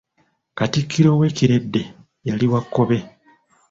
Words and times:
Katikkiro 0.57 1.11
we 1.19 1.27
Kiridde 1.37 1.81
yali 2.27 2.45
wa 2.53 2.61
Kkobe. 2.63 2.97